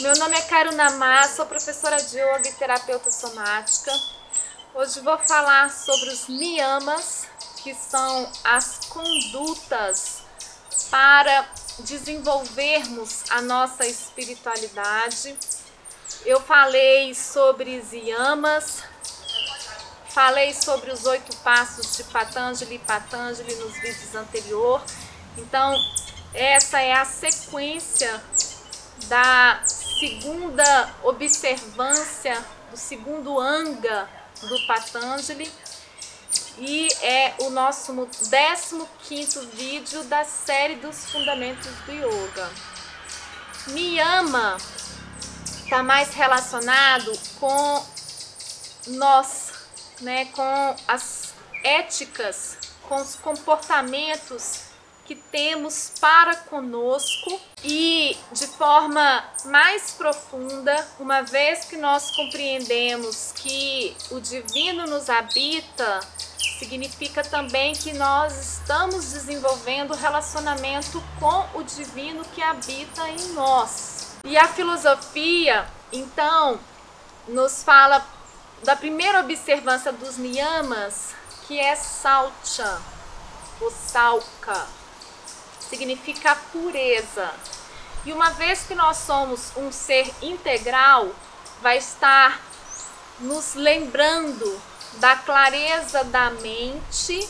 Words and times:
Meu 0.00 0.14
nome 0.18 0.36
é 0.36 0.42
Karuna 0.42 0.90
Namá, 0.90 1.26
sou 1.26 1.46
professora 1.46 1.96
de 1.96 2.18
yoga 2.18 2.46
e 2.46 2.52
terapeuta 2.52 3.10
somática. 3.10 3.90
Hoje 4.74 5.00
vou 5.00 5.16
falar 5.16 5.70
sobre 5.70 6.10
os 6.10 6.28
niyamas, 6.28 7.26
que 7.62 7.74
são 7.74 8.30
as 8.44 8.80
condutas 8.90 10.18
para 10.90 11.48
desenvolvermos 11.78 13.24
a 13.30 13.40
nossa 13.40 13.86
espiritualidade. 13.86 15.34
Eu 16.26 16.42
falei 16.42 17.14
sobre 17.14 17.78
os 17.78 17.90
yamas, 17.90 18.82
falei 20.10 20.52
sobre 20.52 20.92
os 20.92 21.06
oito 21.06 21.34
passos 21.38 21.96
de 21.96 22.04
Patanjali 22.04 22.74
e 22.74 22.78
Patanjali 22.80 23.54
nos 23.54 23.72
vídeos 23.72 24.14
anteriores. 24.14 24.92
Então, 25.38 25.74
essa 26.34 26.82
é 26.82 26.92
a 26.92 27.06
sequência 27.06 28.22
da 29.08 29.64
segunda 29.98 30.94
observância, 31.02 32.44
do 32.70 32.76
segundo 32.76 33.40
anga 33.40 34.08
do 34.42 34.66
Patanjali 34.66 35.50
e 36.58 36.88
é 37.00 37.34
o 37.40 37.50
nosso 37.50 37.94
15 39.08 39.46
vídeo 39.54 40.04
da 40.04 40.24
série 40.24 40.76
dos 40.76 41.10
fundamentos 41.10 41.70
do 41.86 41.92
yoga. 41.92 42.50
Niyama 43.68 44.58
está 45.64 45.82
mais 45.82 46.12
relacionado 46.12 47.12
com 47.40 47.86
nós, 48.88 49.52
né, 50.00 50.26
com 50.26 50.76
as 50.86 51.32
éticas, 51.64 52.58
com 52.82 52.96
os 52.96 53.16
comportamentos 53.16 54.65
que 55.06 55.14
temos 55.14 55.92
para 56.00 56.34
conosco 56.34 57.40
e 57.62 58.16
de 58.32 58.46
forma 58.46 59.24
mais 59.44 59.92
profunda, 59.92 60.86
uma 60.98 61.22
vez 61.22 61.64
que 61.64 61.76
nós 61.76 62.10
compreendemos 62.14 63.32
que 63.36 63.96
o 64.10 64.20
divino 64.20 64.84
nos 64.86 65.08
habita, 65.08 66.00
significa 66.58 67.22
também 67.22 67.72
que 67.74 67.92
nós 67.92 68.58
estamos 68.58 69.12
desenvolvendo 69.12 69.94
relacionamento 69.94 71.02
com 71.20 71.58
o 71.58 71.62
divino 71.62 72.24
que 72.34 72.42
habita 72.42 73.08
em 73.08 73.32
nós. 73.32 74.16
E 74.24 74.36
a 74.36 74.48
filosofia, 74.48 75.66
então, 75.92 76.58
nos 77.28 77.62
fala 77.62 78.04
da 78.64 78.74
primeira 78.74 79.20
observância 79.20 79.92
dos 79.92 80.16
niyamas, 80.16 81.14
que 81.46 81.60
é 81.60 81.76
saucha, 81.76 82.80
o 83.60 83.70
salka 83.70 84.66
significa 85.68 86.36
pureza. 86.52 87.32
E 88.04 88.12
uma 88.12 88.30
vez 88.30 88.62
que 88.62 88.74
nós 88.74 88.98
somos 88.98 89.52
um 89.56 89.72
ser 89.72 90.08
integral, 90.22 91.08
vai 91.60 91.78
estar 91.78 92.40
nos 93.20 93.54
lembrando 93.54 94.60
da 94.94 95.16
clareza 95.16 96.04
da 96.04 96.30
mente 96.30 97.28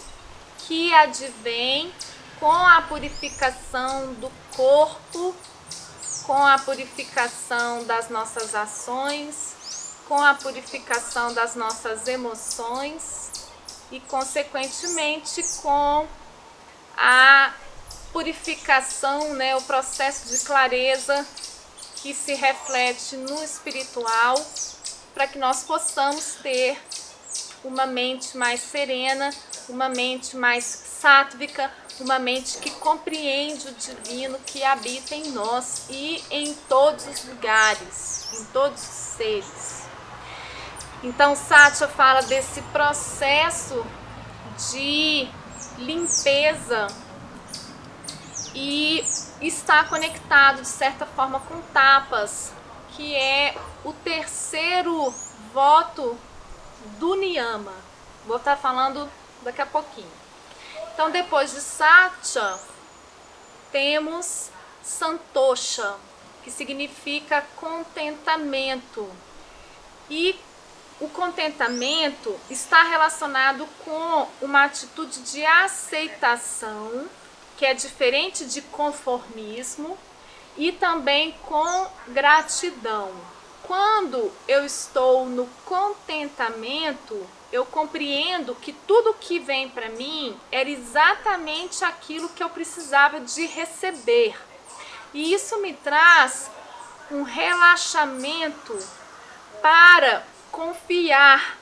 que 0.59 0.93
advém 0.93 1.93
com 2.39 2.53
a 2.53 2.83
purificação 2.83 4.13
do 4.15 4.31
corpo, 4.55 5.35
com 6.25 6.45
a 6.45 6.59
purificação 6.59 7.85
das 7.85 8.11
nossas 8.11 8.55
ações, 8.55 9.55
com 10.09 10.21
a 10.23 10.35
purificação 10.35 11.33
das 11.33 11.55
nossas 11.55 12.07
emoções 12.07 13.31
e, 13.91 14.01
consequentemente, 14.01 15.43
com 15.63 16.07
a 16.97 17.53
purificação, 18.17 19.35
né, 19.35 19.55
o 19.57 19.61
processo 19.61 20.35
de 20.35 20.43
clareza 20.43 21.27
que 21.97 22.15
se 22.15 22.33
reflete 22.33 23.15
no 23.15 23.45
espiritual, 23.45 24.43
para 25.13 25.27
que 25.27 25.39
nós 25.39 25.65
possamos 25.65 26.37
ter 26.43 26.83
uma 27.63 27.85
mente 27.85 28.35
mais 28.35 28.63
serena, 28.63 29.29
uma 29.69 29.91
mente 29.91 30.35
mais 30.35 30.65
sátvica, 30.65 31.71
uma 32.01 32.19
mente 32.19 32.57
que 32.57 32.71
compreende 32.71 33.69
o 33.69 33.75
divino 33.75 34.39
que 34.47 34.65
habita 34.65 35.15
em 35.15 35.33
nós 35.33 35.85
e 35.91 36.25
em 36.31 36.55
todos 36.71 37.07
os 37.07 37.25
lugares, 37.25 38.29
em 38.33 38.45
todos 38.47 38.81
os 38.81 39.17
seres. 39.19 39.83
Então, 41.03 41.37
Satya 41.37 41.87
fala 41.87 42.23
desse 42.23 42.63
processo 42.73 43.85
de 44.71 45.29
limpeza 45.77 46.87
e 48.59 49.05
está 49.43 49.85
conectado 49.85 50.63
de 50.63 50.69
certa 50.69 51.05
forma 51.05 51.39
com 51.41 51.61
tapas, 51.75 52.53
que 52.93 53.15
é 53.15 53.55
o 53.85 53.93
terceiro 53.93 55.15
voto 55.53 56.19
do 56.99 57.15
Niyama. 57.17 57.75
Vou 58.27 58.39
estar 58.39 58.57
falando 58.57 59.07
daqui 59.43 59.61
a 59.61 59.67
pouquinho. 59.67 60.11
Então, 60.95 61.11
depois 61.11 61.53
de 61.53 61.61
Satya, 61.61 62.59
temos 63.71 64.49
Santosha, 64.83 65.95
que 66.43 66.51
significa 66.51 67.47
contentamento. 67.57 69.07
E 70.09 70.35
o 70.99 71.11
contentamento 71.11 72.35
está 72.49 72.85
relacionado 72.85 73.69
com 73.85 74.27
uma 74.41 74.65
atitude 74.65 75.21
de 75.21 75.45
aceitação 75.45 77.07
que 77.57 77.65
é 77.65 77.75
diferente 77.75 78.45
de 78.45 78.63
conformismo 78.63 79.97
e 80.57 80.73
também 80.73 81.33
com 81.43 81.87
gratidão. 82.09 83.13
Quando 83.63 84.31
eu 84.47 84.65
estou 84.65 85.27
no 85.27 85.47
contentamento, 85.65 87.27
eu 87.53 87.65
compreendo 87.65 88.55
que 88.55 88.73
tudo 88.73 89.15
que 89.15 89.39
vem 89.39 89.69
para 89.69 89.89
mim 89.89 90.39
era 90.53 90.69
exatamente 90.71 91.85
aquilo 91.85 92.29
que 92.29 92.43
eu 92.43 92.49
precisava 92.49 93.21
de 93.21 93.47
receber. 93.47 94.37
E 95.13 95.33
isso 95.33 95.61
me 95.61 95.73
traz 95.73 96.51
um 97.11 97.23
relaxamento 97.23 98.79
para 99.63 100.25
confiar, 100.51 101.59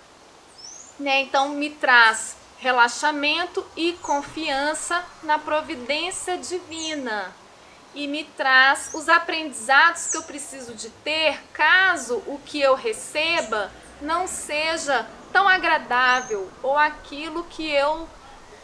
né? 0.99 1.21
Então 1.23 1.51
me 1.51 1.71
traz 1.71 2.37
relaxamento 2.65 3.63
e 3.77 3.93
confiança 4.01 5.05
na 5.23 5.39
providência 5.39 6.39
divina 6.39 7.31
e 7.95 8.09
me 8.09 8.25
traz 8.25 8.89
os 8.95 9.07
aprendizados 9.07 10.07
que 10.07 10.17
eu 10.17 10.23
preciso 10.23 10.73
de 10.73 10.89
ter 10.89 11.39
caso 11.53 12.23
o 12.27 12.41
que 12.43 12.59
eu 12.59 12.75
receba 12.75 13.71
não 14.01 14.27
seja 14.27 15.07
tão 15.31 15.47
agradável 15.47 16.51
ou 16.63 16.79
aquilo 16.79 17.45
que 17.45 17.71
eu, 17.71 18.09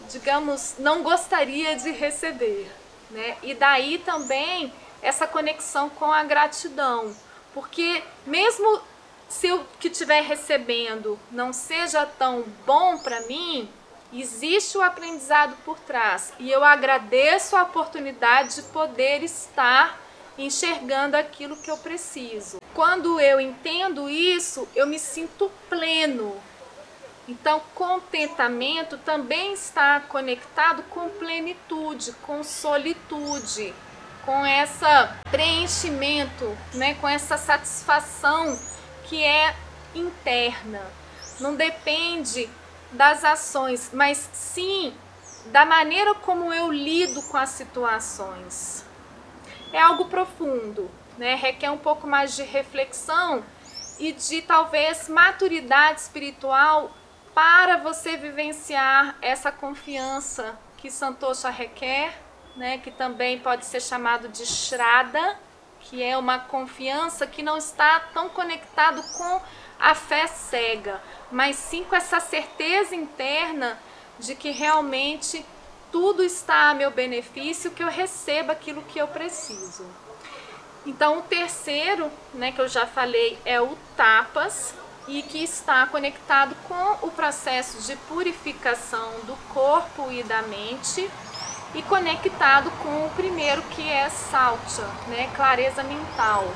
digamos, 0.08 0.76
não 0.78 1.02
gostaria 1.02 1.76
de 1.76 1.90
receber, 1.90 2.72
né? 3.10 3.36
E 3.42 3.52
daí 3.54 3.98
também 3.98 4.72
essa 5.02 5.26
conexão 5.26 5.90
com 5.90 6.10
a 6.10 6.24
gratidão, 6.24 7.14
porque 7.52 8.02
mesmo 8.26 8.80
se 9.28 9.52
o 9.52 9.62
que 9.78 9.88
estiver 9.88 10.22
recebendo 10.22 11.20
não 11.30 11.52
seja 11.52 12.06
tão 12.06 12.44
bom 12.64 12.96
para 12.96 13.20
mim, 13.26 13.68
existe 14.12 14.76
o 14.76 14.82
aprendizado 14.82 15.56
por 15.64 15.78
trás 15.78 16.32
e 16.38 16.50
eu 16.50 16.64
agradeço 16.64 17.56
a 17.56 17.62
oportunidade 17.62 18.56
de 18.56 18.62
poder 18.62 19.22
estar 19.22 20.00
enxergando 20.36 21.16
aquilo 21.16 21.56
que 21.56 21.70
eu 21.70 21.76
preciso. 21.76 22.60
Quando 22.74 23.20
eu 23.20 23.40
entendo 23.40 24.08
isso, 24.08 24.66
eu 24.74 24.86
me 24.86 24.98
sinto 24.98 25.50
pleno. 25.68 26.40
Então, 27.28 27.62
contentamento 27.74 28.98
também 28.98 29.52
está 29.52 30.00
conectado 30.00 30.82
com 30.84 31.08
plenitude, 31.10 32.12
com 32.22 32.42
solitude, 32.42 33.72
com 34.24 34.44
essa 34.44 35.16
preenchimento, 35.30 36.56
né, 36.74 36.94
com 36.94 37.08
essa 37.08 37.36
satisfação 37.36 38.58
que 39.04 39.22
é 39.22 39.54
interna. 39.94 40.82
Não 41.38 41.54
depende 41.54 42.48
das 42.92 43.24
ações, 43.24 43.90
mas 43.92 44.28
sim 44.32 44.94
da 45.46 45.64
maneira 45.64 46.14
como 46.14 46.52
eu 46.52 46.70
lido 46.70 47.22
com 47.22 47.36
as 47.36 47.50
situações. 47.50 48.84
É 49.72 49.80
algo 49.80 50.06
profundo, 50.06 50.90
né? 51.16 51.34
Requer 51.34 51.70
um 51.70 51.78
pouco 51.78 52.06
mais 52.06 52.34
de 52.34 52.42
reflexão 52.42 53.42
e 53.98 54.12
de 54.12 54.42
talvez 54.42 55.08
maturidade 55.08 56.00
espiritual 56.00 56.90
para 57.34 57.76
você 57.76 58.16
vivenciar 58.16 59.16
essa 59.22 59.52
confiança 59.52 60.58
que 60.76 60.90
Santosha 60.90 61.50
requer, 61.50 62.12
né? 62.56 62.78
Que 62.78 62.90
também 62.90 63.38
pode 63.38 63.64
ser 63.64 63.80
chamado 63.80 64.28
de 64.28 64.44
Shraddha, 64.44 65.38
que 65.80 66.02
é 66.02 66.16
uma 66.16 66.38
confiança 66.38 67.26
que 67.26 67.42
não 67.42 67.56
está 67.56 68.00
tão 68.12 68.28
conectado 68.28 69.02
com 69.16 69.40
a 69.80 69.94
fé 69.94 70.26
cega, 70.26 71.00
mas 71.32 71.56
sim 71.56 71.84
com 71.84 71.96
essa 71.96 72.20
certeza 72.20 72.94
interna 72.94 73.78
de 74.18 74.34
que 74.34 74.50
realmente 74.50 75.44
tudo 75.90 76.22
está 76.22 76.70
a 76.70 76.74
meu 76.74 76.90
benefício, 76.90 77.70
que 77.70 77.82
eu 77.82 77.88
receba 77.88 78.52
aquilo 78.52 78.82
que 78.82 78.98
eu 78.98 79.08
preciso. 79.08 79.84
Então, 80.86 81.18
o 81.18 81.22
terceiro, 81.22 82.10
né, 82.32 82.52
que 82.52 82.60
eu 82.60 82.68
já 82.68 82.86
falei, 82.86 83.38
é 83.44 83.60
o 83.60 83.76
tapas 83.96 84.74
e 85.08 85.22
que 85.22 85.42
está 85.42 85.86
conectado 85.86 86.54
com 86.68 87.06
o 87.06 87.10
processo 87.10 87.82
de 87.82 87.96
purificação 87.96 89.10
do 89.24 89.36
corpo 89.52 90.10
e 90.10 90.22
da 90.22 90.42
mente 90.42 91.10
e 91.74 91.82
conectado 91.82 92.70
com 92.82 93.06
o 93.06 93.10
primeiro 93.16 93.62
que 93.62 93.88
é 93.88 94.08
salcha, 94.08 94.84
né, 95.08 95.30
clareza 95.34 95.82
mental. 95.82 96.48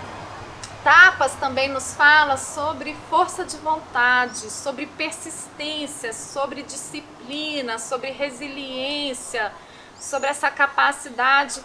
Tapas 0.84 1.32
também 1.36 1.70
nos 1.70 1.94
fala 1.94 2.36
sobre 2.36 2.94
força 3.08 3.42
de 3.42 3.56
vontade, 3.56 4.50
sobre 4.50 4.84
persistência, 4.84 6.12
sobre 6.12 6.62
disciplina, 6.62 7.78
sobre 7.78 8.10
resiliência, 8.10 9.50
sobre 9.98 10.28
essa 10.28 10.50
capacidade 10.50 11.64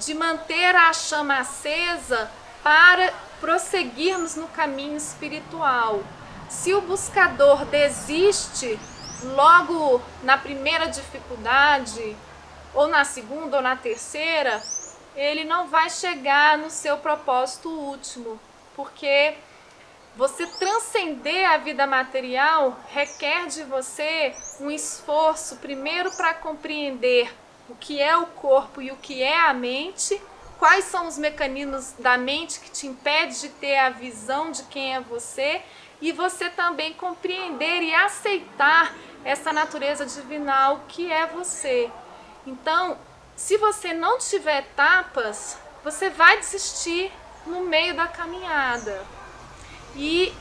de 0.00 0.12
manter 0.14 0.74
a 0.74 0.92
chama 0.92 1.38
acesa 1.38 2.28
para 2.60 3.14
prosseguirmos 3.40 4.34
no 4.34 4.48
caminho 4.48 4.96
espiritual. 4.96 6.02
Se 6.48 6.74
o 6.74 6.80
buscador 6.80 7.64
desiste 7.66 8.80
logo 9.22 10.02
na 10.24 10.36
primeira 10.36 10.86
dificuldade, 10.86 12.16
ou 12.74 12.88
na 12.88 13.04
segunda 13.04 13.58
ou 13.58 13.62
na 13.62 13.76
terceira, 13.76 14.60
ele 15.14 15.44
não 15.44 15.68
vai 15.68 15.88
chegar 15.88 16.58
no 16.58 16.68
seu 16.68 16.96
propósito 16.98 17.70
último, 17.70 18.40
porque 18.76 19.34
você 20.14 20.46
transcender 20.46 21.50
a 21.50 21.56
vida 21.56 21.86
material 21.86 22.78
requer 22.88 23.46
de 23.46 23.64
você 23.64 24.34
um 24.60 24.70
esforço, 24.70 25.56
primeiro 25.56 26.10
para 26.12 26.34
compreender 26.34 27.34
o 27.68 27.74
que 27.74 28.00
é 28.00 28.16
o 28.16 28.26
corpo 28.26 28.80
e 28.80 28.92
o 28.92 28.96
que 28.96 29.22
é 29.22 29.40
a 29.40 29.52
mente, 29.52 30.20
quais 30.58 30.84
são 30.84 31.06
os 31.06 31.18
mecanismos 31.18 31.92
da 31.98 32.16
mente 32.16 32.60
que 32.60 32.70
te 32.70 32.86
impede 32.86 33.40
de 33.40 33.48
ter 33.48 33.78
a 33.78 33.90
visão 33.90 34.50
de 34.50 34.62
quem 34.64 34.94
é 34.94 35.00
você 35.00 35.62
e 36.00 36.12
você 36.12 36.50
também 36.50 36.92
compreender 36.92 37.82
e 37.82 37.94
aceitar 37.94 38.94
essa 39.24 39.52
natureza 39.52 40.06
divinal 40.06 40.82
que 40.86 41.10
é 41.10 41.26
você. 41.26 41.90
Então, 42.46 42.96
se 43.34 43.56
você 43.56 43.92
não 43.92 44.18
tiver 44.18 44.60
etapas, 44.60 45.58
você 45.82 46.08
vai 46.10 46.38
desistir 46.38 47.12
no 47.46 47.62
meio 47.62 47.94
da 47.94 48.06
caminhada. 48.06 49.04
E 49.94 50.32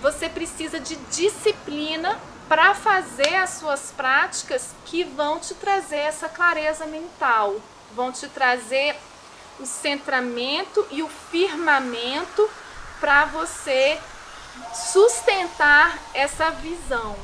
você 0.00 0.28
precisa 0.28 0.80
de 0.80 0.96
disciplina 0.96 2.18
para 2.48 2.74
fazer 2.74 3.36
as 3.36 3.50
suas 3.50 3.92
práticas 3.92 4.74
que 4.86 5.04
vão 5.04 5.38
te 5.38 5.54
trazer 5.54 5.98
essa 5.98 6.28
clareza 6.28 6.84
mental, 6.86 7.56
vão 7.94 8.10
te 8.10 8.28
trazer 8.28 8.96
o 9.60 9.66
centramento 9.66 10.84
e 10.90 11.02
o 11.02 11.08
firmamento 11.08 12.48
para 12.98 13.26
você 13.26 14.00
sustentar 14.74 15.98
essa 16.12 16.50
visão. 16.50 17.16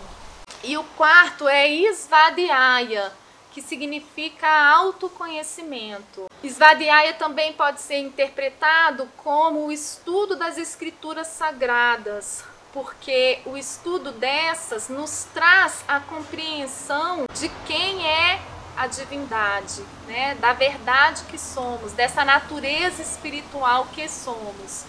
E 0.63 0.77
o 0.77 0.85
quarto 0.97 1.49
é 1.49 1.69
Svadhyaya, 1.93 3.13
que 3.51 3.61
significa 3.61 4.49
autoconhecimento. 4.49 6.27
Svadhyaya 6.49 7.15
também 7.15 7.53
pode 7.53 7.81
ser 7.81 7.99
interpretado 7.99 9.09
como 9.17 9.67
o 9.67 9.73
estudo 9.73 10.37
das 10.37 10.59
escrituras 10.59 11.29
sagradas, 11.29 12.45
porque 12.73 13.41
o 13.47 13.57
estudo 13.57 14.13
dessas 14.13 14.89
nos 14.89 15.25
traz 15.33 15.83
a 15.89 15.99
compreensão 16.01 17.27
de 17.35 17.49
quem 17.67 18.07
é 18.07 18.41
a 18.77 18.87
divindade, 18.87 19.83
né? 20.07 20.35
da 20.35 20.53
verdade 20.53 21.23
que 21.25 21.39
somos, 21.39 21.93
dessa 21.93 22.25
natureza 22.25 23.01
espiritual 23.01 23.87
que 23.87 24.07
somos. 24.09 24.85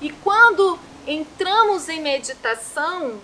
E 0.00 0.10
quando 0.10 0.78
entramos 1.06 1.88
em 1.88 2.00
meditação, 2.00 3.20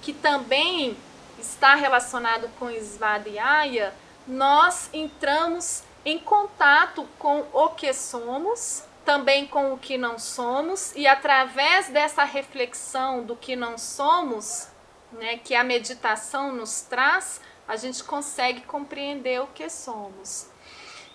que 0.00 0.12
também 0.12 0.96
está 1.38 1.76
relacionado 1.76 2.48
com 2.58 2.68
Svadhyaya, 2.70 3.94
nós 4.26 4.88
entramos 4.92 5.84
em 6.04 6.18
contato 6.18 7.08
com 7.18 7.44
o 7.52 7.70
que 7.70 7.92
somos, 7.92 8.84
também 9.04 9.46
com 9.46 9.72
o 9.72 9.78
que 9.78 9.96
não 9.96 10.18
somos, 10.18 10.92
e 10.94 11.06
através 11.06 11.88
dessa 11.88 12.24
reflexão 12.24 13.24
do 13.24 13.36
que 13.36 13.56
não 13.56 13.78
somos, 13.78 14.68
né, 15.12 15.38
que 15.38 15.54
a 15.54 15.64
meditação 15.64 16.52
nos 16.52 16.82
traz, 16.82 17.40
a 17.66 17.76
gente 17.76 18.02
consegue 18.04 18.62
compreender 18.62 19.40
o 19.40 19.46
que 19.48 19.68
somos. 19.68 20.48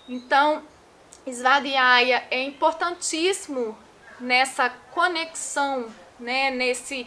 Então, 0.08 0.62
Svadhyaya 1.26 2.26
é 2.30 2.42
importantíssimo 2.42 3.76
nessa 4.18 4.70
conexão, 4.92 5.92
né, 6.18 6.50
nesse, 6.50 7.06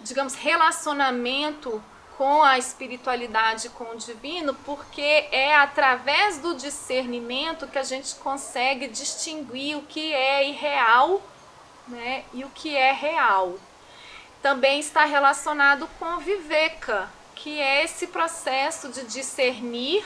digamos, 0.00 0.34
relacionamento 0.34 1.82
com 2.16 2.42
a 2.42 2.58
espiritualidade, 2.58 3.68
com 3.70 3.84
o 3.84 3.96
divino, 3.96 4.54
porque 4.64 5.28
é 5.30 5.54
através 5.54 6.38
do 6.38 6.54
discernimento 6.54 7.66
que 7.66 7.78
a 7.78 7.82
gente 7.82 8.14
consegue 8.16 8.88
distinguir 8.88 9.76
o 9.76 9.82
que 9.82 10.12
é 10.12 10.48
irreal 10.48 11.20
né, 11.86 12.24
e 12.32 12.44
o 12.44 12.50
que 12.50 12.74
é 12.74 12.92
real. 12.92 13.58
Também 14.40 14.80
está 14.80 15.04
relacionado 15.04 15.88
com 15.98 16.18
Viveka, 16.18 17.10
que 17.34 17.60
é 17.60 17.84
esse 17.84 18.06
processo 18.06 18.88
de 18.88 19.04
discernir 19.04 20.04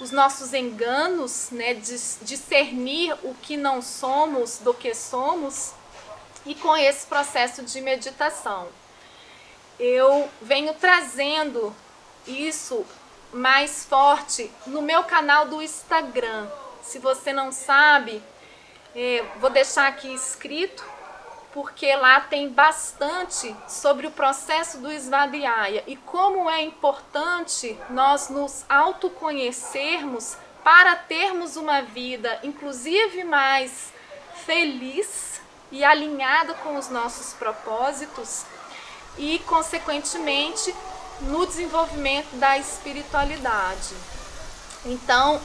os 0.00 0.10
nossos 0.10 0.52
enganos, 0.52 1.50
né, 1.52 1.74
discernir 1.74 3.14
o 3.22 3.34
que 3.40 3.56
não 3.56 3.80
somos 3.80 4.58
do 4.58 4.74
que 4.74 4.94
somos, 4.94 5.74
e 6.44 6.56
com 6.56 6.76
esse 6.76 7.06
processo 7.06 7.62
de 7.62 7.80
meditação. 7.80 8.68
Eu 9.78 10.28
venho 10.40 10.74
trazendo 10.74 11.74
isso 12.26 12.84
mais 13.32 13.84
forte 13.84 14.50
no 14.66 14.82
meu 14.82 15.04
canal 15.04 15.46
do 15.46 15.62
Instagram. 15.62 16.48
Se 16.82 16.98
você 16.98 17.32
não 17.32 17.50
sabe, 17.50 18.22
é, 18.94 19.24
vou 19.40 19.50
deixar 19.50 19.88
aqui 19.88 20.12
escrito 20.12 20.84
porque 21.52 21.94
lá 21.94 22.20
tem 22.20 22.48
bastante 22.48 23.54
sobre 23.68 24.06
o 24.06 24.10
processo 24.10 24.78
do 24.78 24.90
Svadhyaya 24.90 25.84
e 25.86 25.96
como 25.96 26.48
é 26.48 26.62
importante 26.62 27.78
nós 27.90 28.30
nos 28.30 28.64
autoconhecermos 28.68 30.36
para 30.64 30.96
termos 30.96 31.56
uma 31.56 31.82
vida, 31.82 32.38
inclusive 32.42 33.24
mais 33.24 33.92
feliz 34.46 35.40
e 35.70 35.84
alinhada 35.84 36.54
com 36.54 36.76
os 36.76 36.88
nossos 36.88 37.34
propósitos 37.34 38.44
e, 39.16 39.38
consequentemente, 39.40 40.74
no 41.20 41.46
desenvolvimento 41.46 42.34
da 42.36 42.58
espiritualidade. 42.58 43.94
Então, 44.84 45.40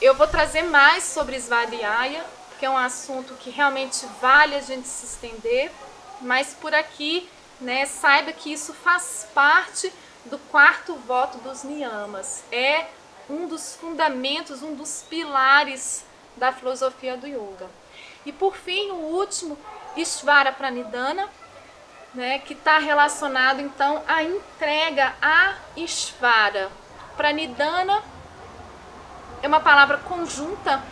eu 0.00 0.14
vou 0.14 0.26
trazer 0.26 0.62
mais 0.62 1.04
sobre 1.04 1.38
Svadhyaya 1.38 2.24
que 2.60 2.66
é 2.66 2.70
um 2.70 2.76
assunto 2.76 3.32
que 3.36 3.48
realmente 3.48 4.06
vale 4.20 4.54
a 4.54 4.60
gente 4.60 4.86
se 4.86 5.06
estender, 5.06 5.72
mas 6.20 6.52
por 6.52 6.74
aqui, 6.74 7.26
né, 7.58 7.86
saiba 7.86 8.34
que 8.34 8.52
isso 8.52 8.74
faz 8.74 9.26
parte 9.34 9.90
do 10.26 10.38
quarto 10.50 10.94
voto 10.94 11.38
dos 11.38 11.64
niyamas. 11.64 12.42
É 12.52 12.84
um 13.30 13.46
dos 13.46 13.74
fundamentos, 13.76 14.62
um 14.62 14.74
dos 14.74 15.02
pilares 15.08 16.04
da 16.36 16.52
filosofia 16.52 17.16
do 17.16 17.26
yoga. 17.26 17.66
E 18.26 18.32
por 18.32 18.54
fim, 18.54 18.90
o 18.90 19.06
último, 19.06 19.56
Ishvara 19.96 20.52
Pranidhana, 20.52 21.30
né, 22.14 22.38
que 22.40 22.52
está 22.52 22.78
relacionado 22.78 23.60
então 23.60 24.02
à 24.06 24.22
entrega 24.22 25.14
a 25.20 25.54
Ishvara. 25.76 26.70
Pranidhana 27.16 28.02
é 29.42 29.48
uma 29.48 29.60
palavra 29.60 29.98
conjunta 29.98 30.82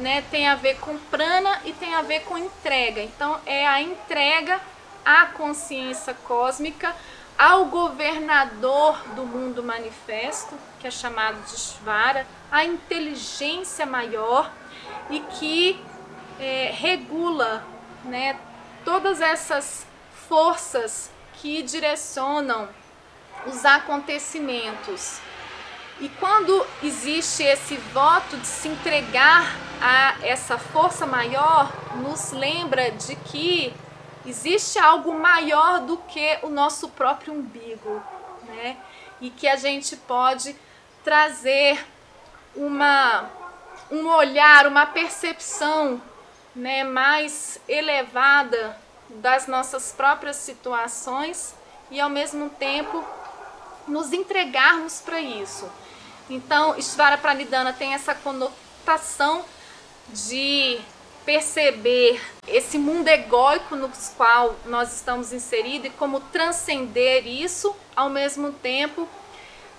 né, 0.00 0.24
tem 0.30 0.48
a 0.48 0.54
ver 0.54 0.78
com 0.80 0.96
prana 0.98 1.60
e 1.64 1.72
tem 1.72 1.94
a 1.94 2.02
ver 2.02 2.20
com 2.20 2.36
entrega. 2.36 3.02
Então, 3.02 3.38
é 3.46 3.66
a 3.66 3.80
entrega 3.80 4.60
à 5.04 5.26
consciência 5.26 6.14
cósmica, 6.24 6.94
ao 7.38 7.66
governador 7.66 8.98
do 9.14 9.24
mundo 9.24 9.62
manifesto, 9.62 10.54
que 10.78 10.86
é 10.86 10.90
chamado 10.90 11.40
de 11.44 11.58
Shvara, 11.58 12.26
a 12.50 12.64
inteligência 12.64 13.86
maior 13.86 14.50
e 15.08 15.20
que 15.20 15.82
é, 16.38 16.72
regula 16.74 17.64
né, 18.04 18.38
todas 18.84 19.20
essas 19.20 19.86
forças 20.30 21.10
que 21.34 21.60
direcionam 21.60 22.68
os 23.46 23.64
acontecimentos. 23.64 25.18
E 26.00 26.08
quando 26.08 26.64
existe 26.84 27.42
esse 27.42 27.76
voto 27.92 28.36
de 28.36 28.46
se 28.46 28.68
entregar 28.68 29.44
a 29.82 30.14
essa 30.22 30.56
força 30.56 31.04
maior, 31.04 31.72
nos 31.96 32.30
lembra 32.30 32.92
de 32.92 33.16
que 33.16 33.74
existe 34.24 34.78
algo 34.78 35.12
maior 35.12 35.80
do 35.80 35.96
que 35.96 36.38
o 36.42 36.48
nosso 36.48 36.88
próprio 36.90 37.34
umbigo, 37.34 38.00
né? 38.44 38.76
E 39.20 39.30
que 39.30 39.48
a 39.48 39.56
gente 39.56 39.96
pode 39.96 40.54
trazer 41.02 41.84
uma 42.54 43.28
um 43.90 44.06
olhar, 44.08 44.68
uma 44.68 44.86
percepção 44.86 46.00
né, 46.54 46.84
mais 46.84 47.60
elevada 47.68 48.78
das 49.16 49.46
nossas 49.46 49.92
próprias 49.92 50.36
situações 50.36 51.54
e 51.90 52.00
ao 52.00 52.08
mesmo 52.08 52.48
tempo 52.50 53.04
nos 53.86 54.12
entregarmos 54.12 55.00
para 55.00 55.20
isso. 55.20 55.68
Então, 56.28 56.78
Ishvara 56.78 57.18
Pranidhana 57.18 57.72
tem 57.72 57.92
essa 57.92 58.14
conotação 58.14 59.44
de 60.08 60.80
perceber 61.24 62.20
esse 62.46 62.78
mundo 62.78 63.08
egóico 63.08 63.76
no 63.76 63.90
qual 64.16 64.54
nós 64.66 64.94
estamos 64.94 65.32
inseridos 65.32 65.88
e 65.88 65.90
como 65.90 66.20
transcender 66.20 67.26
isso, 67.26 67.74
ao 67.94 68.08
mesmo 68.08 68.52
tempo 68.52 69.08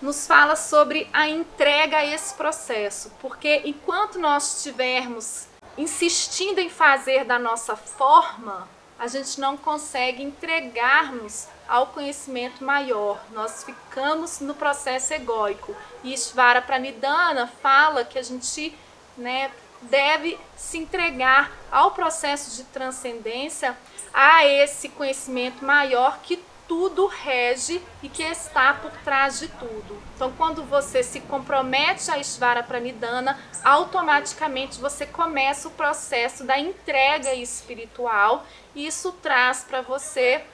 nos 0.02 0.26
fala 0.26 0.56
sobre 0.56 1.08
a 1.14 1.28
entrega 1.28 1.98
a 1.98 2.06
esse 2.06 2.34
processo, 2.34 3.12
porque 3.22 3.62
enquanto 3.66 4.18
nós 4.18 4.58
estivermos 4.58 5.48
insistindo 5.78 6.60
em 6.60 6.70
fazer 6.70 7.24
da 7.24 7.38
nossa 7.38 7.76
forma, 7.76 8.68
a 9.02 9.08
gente 9.08 9.42
não 9.42 9.58
consegue 9.58 10.22
entregarmos 10.22 11.48
ao 11.68 11.88
conhecimento 11.88 12.64
maior. 12.64 13.20
Nós 13.32 13.64
ficamos 13.64 14.40
no 14.40 14.54
processo 14.54 15.12
egóico. 15.12 15.76
E 16.04 16.14
Ishvara 16.14 16.62
Pranidhana 16.62 17.48
fala 17.48 18.06
que 18.06 18.20
a 18.20 18.22
gente 18.22 18.78
né, 19.18 19.50
deve 19.82 20.38
se 20.56 20.78
entregar 20.78 21.52
ao 21.72 21.90
processo 21.90 22.56
de 22.56 22.64
transcendência, 22.66 23.76
a 24.14 24.46
esse 24.46 24.88
conhecimento 24.90 25.66
maior 25.66 26.20
que 26.20 26.38
tudo 26.72 27.06
rege 27.06 27.84
e 28.02 28.08
que 28.08 28.24
está 28.24 28.74
por 28.74 28.92
trás 29.04 29.42
de 29.42 29.50
tudo. 29.50 30.02
Então, 30.16 30.32
quando 30.38 30.64
você 30.64 31.04
se 31.04 31.20
compromete 31.20 32.10
a 32.10 32.18
Ishvara 32.18 32.64
Pranidhana, 32.64 33.38
automaticamente 33.62 34.80
você 34.80 35.06
começa 35.06 35.68
o 35.68 35.72
processo 35.72 36.46
da 36.46 36.58
entrega 36.58 37.34
espiritual 37.34 38.46
e 38.74 38.88
isso 38.88 39.12
traz 39.22 39.66
para 39.66 39.82
você 39.82 40.46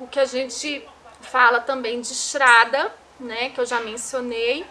o 0.00 0.06
que 0.06 0.18
a 0.18 0.24
gente 0.24 0.82
fala 1.20 1.60
também 1.60 2.00
de 2.00 2.14
Shraddha, 2.14 2.90
né, 3.20 3.50
que 3.50 3.60
eu 3.60 3.66
já 3.66 3.80
mencionei, 3.80 4.64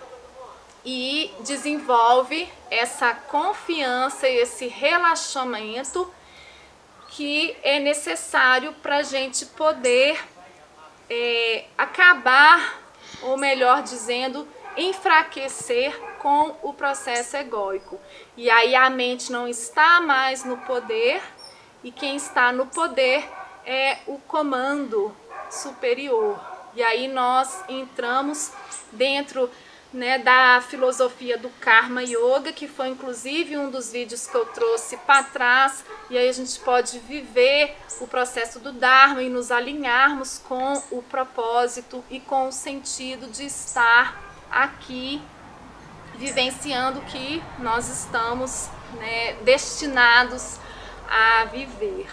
e 0.83 1.31
desenvolve 1.41 2.51
essa 2.71 3.13
confiança 3.13 4.27
e 4.27 4.37
esse 4.37 4.65
relaxamento 4.65 6.11
que 7.09 7.55
é 7.61 7.79
necessário 7.79 8.73
para 8.81 8.97
a 8.97 9.03
gente 9.03 9.45
poder 9.45 10.33
é, 11.09 11.65
acabar, 11.77 12.81
ou 13.21 13.37
melhor 13.37 13.81
dizendo, 13.83 14.47
enfraquecer 14.77 15.97
com 16.19 16.55
o 16.61 16.73
processo 16.73 17.37
egóico. 17.37 17.99
E 18.35 18.49
aí 18.49 18.75
a 18.75 18.89
mente 18.89 19.31
não 19.31 19.47
está 19.47 20.01
mais 20.01 20.43
no 20.43 20.57
poder, 20.57 21.21
e 21.83 21.91
quem 21.91 22.15
está 22.15 22.51
no 22.51 22.65
poder 22.65 23.27
é 23.65 23.99
o 24.07 24.17
comando 24.19 25.15
superior. 25.49 26.39
E 26.75 26.83
aí 26.83 27.07
nós 27.07 27.63
entramos 27.69 28.51
dentro 28.91 29.49
né, 29.95 30.19
da 30.19 30.61
filosofia 30.61 31.37
do 31.37 31.49
Karma 31.49 32.03
Yoga, 32.03 32.51
que 32.51 32.67
foi 32.67 32.89
inclusive 32.89 33.57
um 33.57 33.71
dos 33.71 33.93
vídeos 33.93 34.27
que 34.27 34.35
eu 34.35 34.45
trouxe 34.47 34.97
para 34.97 35.23
trás, 35.23 35.85
e 36.09 36.17
aí 36.17 36.27
a 36.27 36.33
gente 36.33 36.59
pode 36.59 36.99
viver 36.99 37.77
o 38.01 38.05
processo 38.05 38.59
do 38.59 38.73
Dharma 38.73 39.23
e 39.23 39.29
nos 39.29 39.51
alinharmos 39.51 40.37
com 40.37 40.83
o 40.91 41.01
propósito 41.01 42.03
e 42.09 42.19
com 42.19 42.49
o 42.49 42.51
sentido 42.51 43.27
de 43.27 43.45
estar 43.45 44.21
aqui 44.51 45.21
vivenciando 46.15 46.99
que 47.03 47.41
nós 47.59 47.87
estamos 47.87 48.69
né, 48.95 49.33
destinados 49.43 50.59
a 51.09 51.45
viver. 51.45 52.09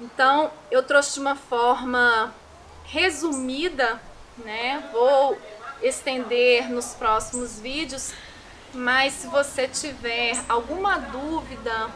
Então, 0.00 0.52
eu 0.70 0.84
trouxe 0.84 1.14
de 1.14 1.20
uma 1.20 1.34
forma 1.34 2.32
resumida, 2.84 4.00
né? 4.38 4.88
Vou 4.92 5.36
estender 5.82 6.70
nos 6.70 6.94
próximos 6.94 7.60
vídeos, 7.60 8.12
mas 8.72 9.14
se 9.14 9.26
você 9.26 9.68
tiver 9.68 10.32
alguma 10.48 10.98
dúvida, 10.98 11.90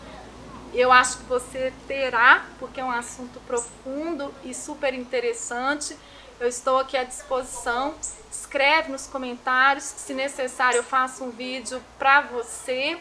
eu 0.73 0.93
acho 0.93 1.19
que 1.19 1.25
você 1.25 1.73
terá, 1.89 2.47
porque 2.59 2.81
é 2.81 2.85
um 2.85 2.91
assunto 2.91 3.41
profundo 3.41 4.33
e 4.45 4.55
super 4.55 4.95
interessante. 4.95 5.97
Eu 6.39 6.49
estou 6.49 6.79
aqui 6.79 6.97
à 6.97 7.05
disposição. 7.05 7.95
Escreve 8.31 8.91
nos 8.91 9.07
comentários, 9.07 9.85
se 9.85 10.15
necessário 10.15 10.79
eu 10.79 10.85
faço 10.85 11.25
um 11.25 11.31
vídeo 11.31 11.83
para 11.99 12.21
você 12.23 12.99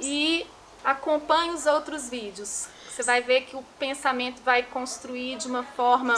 e 0.00 0.46
acompanhe 0.84 1.50
os 1.50 1.66
outros 1.66 2.08
vídeos. 2.08 2.68
Você 2.88 3.02
vai 3.02 3.22
ver 3.22 3.42
que 3.42 3.56
o 3.56 3.62
pensamento 3.78 4.42
vai 4.42 4.62
construir 4.62 5.36
de 5.36 5.46
uma 5.46 5.62
forma 5.62 6.14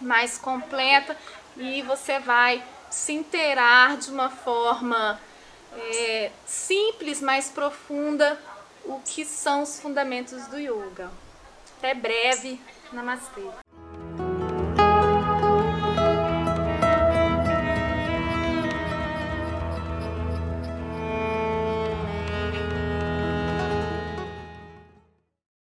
mais 0.00 0.38
completa 0.38 1.16
e 1.56 1.82
você 1.82 2.18
vai 2.18 2.62
se 2.94 3.12
inteirar 3.12 3.96
de 3.96 4.10
uma 4.10 4.30
forma 4.30 5.20
é, 5.76 6.30
simples, 6.46 7.20
mais 7.20 7.50
profunda, 7.50 8.40
o 8.84 9.00
que 9.00 9.24
são 9.24 9.62
os 9.62 9.80
fundamentos 9.80 10.46
do 10.46 10.58
yoga. 10.58 11.10
Até 11.78 11.92
breve. 11.92 12.60
Namastê. 12.92 13.42